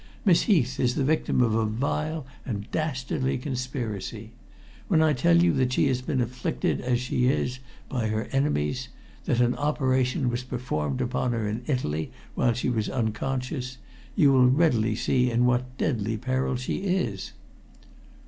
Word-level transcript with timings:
"Miss 0.25 0.41
Heath 0.49 0.79
is 0.79 0.95
the 0.95 1.03
victim 1.03 1.41
of 1.43 1.53
a 1.53 1.63
vile 1.63 2.25
and 2.43 2.65
dastardly 2.71 3.37
conspiracy. 3.37 4.31
When 4.87 4.99
I 4.99 5.13
tell 5.13 5.37
you 5.43 5.53
that 5.53 5.73
she 5.73 5.87
has 5.89 6.01
been 6.01 6.19
afflicted 6.21 6.81
as 6.81 6.99
she 6.99 7.27
is 7.27 7.59
by 7.87 8.07
her 8.07 8.23
enemies 8.31 8.89
that 9.25 9.39
an 9.41 9.53
operation 9.53 10.31
was 10.31 10.41
performed 10.41 11.01
upon 11.01 11.33
her 11.33 11.47
in 11.47 11.61
Italy 11.67 12.11
while 12.33 12.53
she 12.53 12.67
was 12.71 12.89
unconscious 12.89 13.77
you 14.15 14.31
will 14.31 14.49
readily 14.49 14.95
see 14.95 15.29
in 15.29 15.45
what 15.45 15.77
deadly 15.77 16.17
peril 16.17 16.55
she 16.55 16.77
is." 16.77 17.33